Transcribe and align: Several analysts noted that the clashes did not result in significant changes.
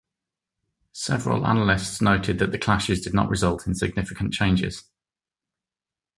Several 0.93 1.45
analysts 1.45 2.01
noted 2.01 2.39
that 2.39 2.51
the 2.51 2.57
clashes 2.57 3.01
did 3.01 3.13
not 3.13 3.29
result 3.29 3.67
in 3.67 3.75
significant 3.75 4.33
changes. 4.33 4.85